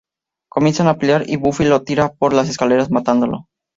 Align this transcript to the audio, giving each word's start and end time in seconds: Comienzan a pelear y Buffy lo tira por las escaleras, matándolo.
Comienzan 0.49 0.87
a 0.87 0.97
pelear 0.97 1.25
y 1.29 1.35
Buffy 1.35 1.65
lo 1.65 1.83
tira 1.83 2.11
por 2.15 2.33
las 2.33 2.49
escaleras, 2.49 2.89
matándolo. 2.89 3.45